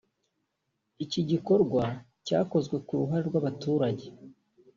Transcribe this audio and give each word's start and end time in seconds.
Iki 1.03 1.21
gikorwa 1.31 1.83
cyakozwe 2.25 2.75
ku 2.85 2.93
ruhare 2.99 3.23
rw’abaturage 3.29 4.05